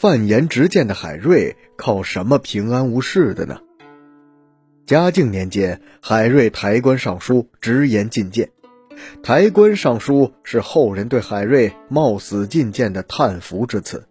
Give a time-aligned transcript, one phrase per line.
[0.00, 3.60] 犯言直谏的海瑞靠什么平安无事的呢？
[4.86, 8.48] 嘉靖年间，海瑞抬棺上书，直言进谏。
[9.22, 14.06] 抬棺上书是后人对海瑞冒死进谏的叹服之词，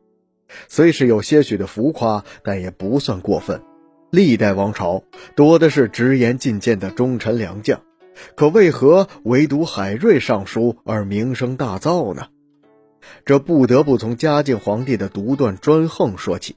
[0.67, 3.59] 虽是有些许的浮夸，但也不算过分。
[4.11, 5.03] 历代王朝
[5.35, 7.81] 多的是直言进谏的忠臣良将，
[8.35, 12.27] 可为何唯独海瑞上书而名声大噪呢？
[13.25, 16.55] 这不得不从嘉靖皇帝的独断专横说起。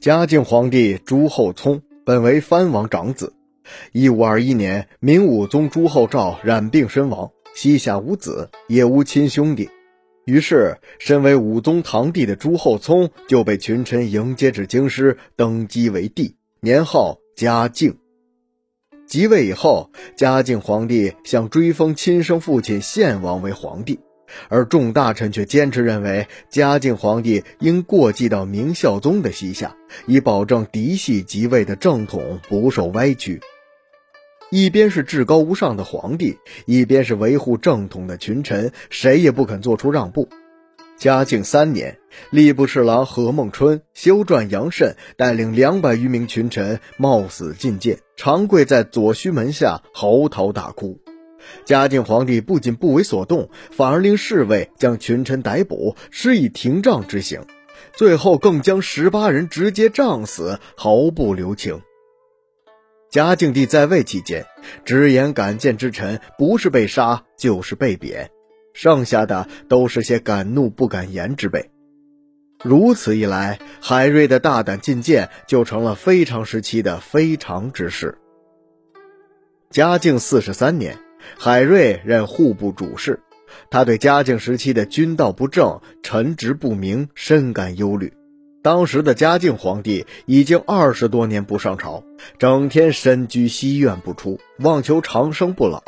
[0.00, 3.34] 嘉靖皇帝朱厚熜本为藩王长子。
[3.92, 9.70] 一五二一年，明武宗朱厚照染病身亡，膝下无子，也无亲兄弟。
[10.26, 17.96] 于是，身为武宗堂弟的朱厚熜就被群臣迎接至京师，登基为帝，年号嘉靖。
[19.06, 24.00] 即位以后，嘉靖皇帝想追封亲生父亲献王为皇帝。
[24.48, 29.76] 而众大臣却坚持认为，嘉靖皇帝应过继到明孝宗的膝下，
[30.06, 33.40] 以保证嫡系即位的正统不受歪曲。
[34.50, 40.28] 一边是至高无上的皇帝，一边是维护正统的群臣，谁也不肯做出让步。
[40.96, 41.98] 嘉靖三年，
[42.30, 51.00] 吏部侍郎何孟春、修撰杨慎带领两百余名群臣冒死进谏，长跪在左须门下嚎啕大哭。
[51.64, 57.40] 嘉靖皇帝不仅不为所动，反而令侍卫将群臣逮捕，施以廷杖之刑，
[57.94, 61.80] 最后更将十八人直接杖死，毫不留情。
[63.10, 64.44] 嘉靖帝在位期间，
[64.84, 68.30] 直言敢谏之臣不是被杀就是被贬，
[68.72, 71.70] 剩下的都是些敢怒不敢言之辈。
[72.64, 78.18] 如此一来，海瑞的大胆进谏就成了非常时期的非常之事。
[79.70, 81.03] 嘉靖四十三年。
[81.38, 83.20] 海瑞任户部主事，
[83.70, 88.12] 他对嘉靖时期的君道不正、臣职不明深感忧虑。
[88.62, 92.02] 当时的嘉靖皇帝已经二十多年不上朝，
[92.38, 95.82] 整天深居西院不出，妄求长生不老。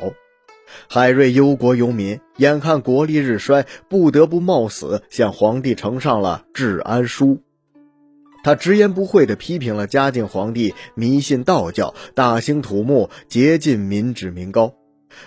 [0.88, 7.40] 海瑞忧国忧民，眼看国力日衰，不得不冒死向皇帝呈上了治安书。
[8.42, 14.74] 他直言不讳地批评了嘉靖皇帝迷信道教、大兴土木、竭尽民脂民膏。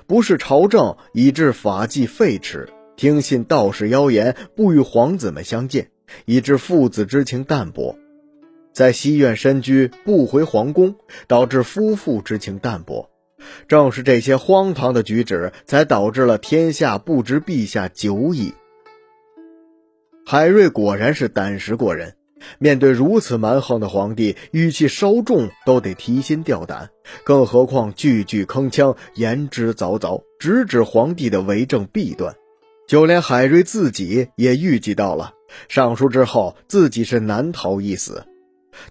[0.07, 5.89] 不是朝政，以致法纪废弛；听信道士妖言，不与皇子们相见，
[6.25, 7.95] 以致父子之情淡薄；
[8.73, 10.95] 在西苑深居，不回皇宫，
[11.27, 13.09] 导致夫妇之情淡薄。
[13.67, 18.53] 正是这些荒唐的举止，才导致了天下不知陛下久矣。
[20.25, 22.15] 海瑞果然是胆识过人。
[22.57, 26.89] 面对如此蛮横的皇帝，语气稍重都得提心吊胆，
[27.23, 32.35] 更何况句句铿锵，言之凿凿，直指皇帝的为政弊端。
[32.87, 35.33] 就连海瑞自己也预计到了，
[35.67, 38.25] 上书之后自己是难逃一死。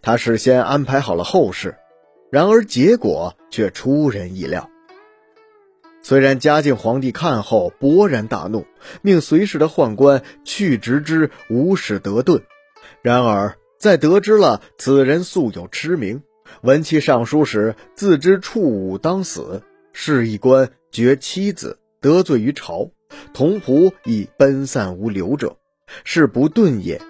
[0.03, 1.75] 他事先安排好了后事，
[2.31, 4.71] 然而结果却出人意料。
[6.01, 8.65] 虽然嘉靖皇帝看后勃然大怒，
[9.03, 12.41] 命随侍的宦官去执之，无使得顿。
[13.03, 16.23] 然而，在得知了此人素有痴名，
[16.63, 22.91] 闻其上书时，自知触武当死，是一官绝妻子，得罪于朝，
[23.33, 25.57] 同仆已奔散无留者，
[26.05, 27.01] 是不遁也。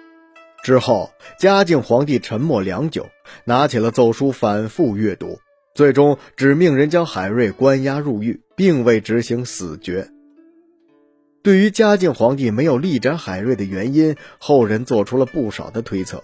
[0.63, 3.07] 之后，嘉靖皇帝沉默良久，
[3.45, 5.39] 拿起了奏书反复阅读，
[5.73, 10.07] 最终只命人将海瑞关押入狱，并未执行死决。
[11.49, 16.23] 对于嘉靖皇帝没有力斩海瑞的原因，后人做出了不少的推测。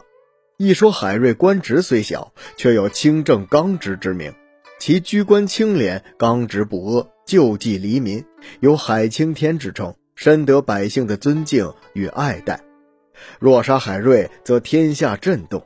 [0.57, 4.31] 一说海瑞官职虽小，却有清正刚直之名，
[4.77, 8.23] 其居官清廉、刚直不阿、救济黎民，
[8.59, 12.61] 有海青天之称，深得百姓的尊敬与爱戴。
[13.39, 15.65] 若杀海瑞，则天下震动。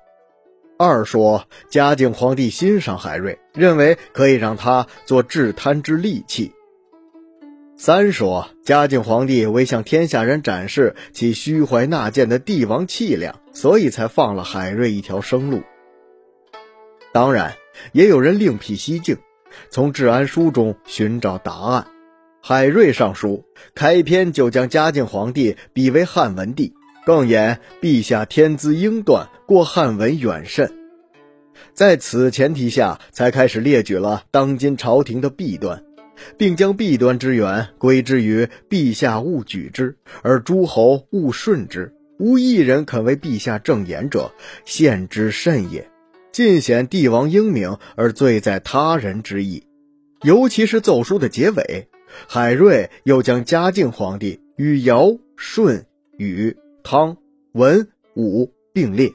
[0.77, 6.53] 二说嘉靖皇帝欣赏海瑞，认为可以让他做治贪之利器。
[7.81, 15.61] 三说嘉靖皇帝为向天下人展示其虚怀纳谏的帝王气量，所以才放了海瑞一条生路。
[17.13, 17.53] 当然，
[17.93, 19.15] 也有人另辟蹊径，
[19.69, 21.87] 从治安书中寻找答案。
[22.41, 26.73] 海瑞上书开篇就将嘉靖皇帝比为汉文帝，
[27.05, 30.69] 更言陛下天资英断，过汉文远甚。
[31.73, 35.85] 在此前提下，才开始列举了当今朝廷的弊端。
[36.37, 41.93] 并将弊端之源归之于陛下勿举之，而诸侯勿顺之。
[42.17, 44.31] 无一人肯为陛下正言者，
[44.65, 45.89] 献之甚也。
[46.31, 49.63] 尽显帝王英明而罪在他人之意。
[50.23, 51.87] 尤其是奏书的结尾，
[52.27, 55.85] 海瑞又将嘉靖皇帝与尧、舜、
[56.17, 57.15] 禹、汤、
[57.53, 59.11] 文、武并列，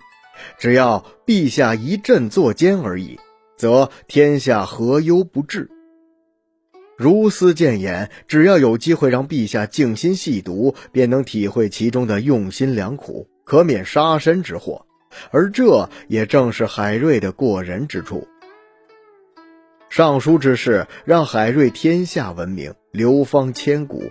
[0.58, 3.18] 只要陛下一振作奸而已，
[3.58, 5.70] 则天下何忧不至？
[6.96, 14.87] 如斯谏言，只要有机会让陛下静心细读，便能体会其中的用心良苦，可免杀身之祸。
[15.31, 18.26] 而这也正是海瑞的过人之处。
[19.88, 24.11] 上书之事让海瑞天下闻名，流芳千古。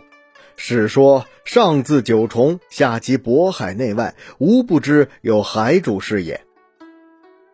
[0.55, 6.41] 史说上自九重，下及渤海内外，无不知有海主事也。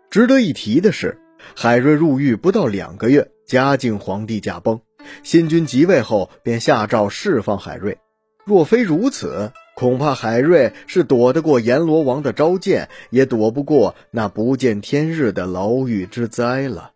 [0.10, 1.20] 值得一提的是，
[1.56, 4.80] 海瑞入狱不到两个月，嘉靖皇帝驾崩。
[5.24, 7.98] 新君即位后，便下诏释放海瑞。
[8.46, 16.92] 若非如此，恐怕海瑞是躲得过阎罗王的召见，也躲不过那不见天日的牢狱之灾了。